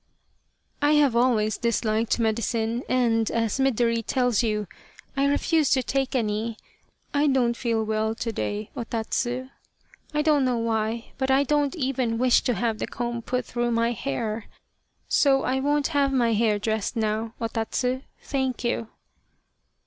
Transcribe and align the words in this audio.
"I 0.81 0.93
have 0.93 1.15
always 1.15 1.59
disliked 1.59 2.17
medicine 2.17 2.81
and, 2.89 3.29
as 3.29 3.59
Midori 3.59 4.03
tells 4.03 4.41
you, 4.41 4.65
I 5.15 5.27
refused 5.27 5.73
to 5.73 5.83
take 5.83 6.15
any. 6.15 6.57
I 7.13 7.27
don't 7.27 7.55
feel 7.55 7.83
well 7.83 8.15
to 8.15 8.31
day, 8.31 8.71
O 8.75 8.83
Tatsu. 8.83 9.49
I 10.11 10.23
don't 10.23 10.43
know 10.43 10.57
why, 10.57 11.11
but 11.19 11.29
I 11.29 11.43
don't 11.43 11.75
even 11.75 12.17
wish 12.17 12.41
to 12.45 12.55
have 12.55 12.79
the 12.79 12.87
comb 12.87 13.21
put 13.21 13.45
through 13.45 13.73
my 13.73 13.91
hair 13.91 14.47
so 15.07 15.43
I 15.43 15.59
won't 15.59 15.89
have 15.89 16.11
my 16.11 16.33
hair 16.33 16.57
dressed 16.57 16.95
now, 16.95 17.35
O 17.39 17.47
Tatsu, 17.47 18.01
thank 18.23 18.63
you." 18.63 18.87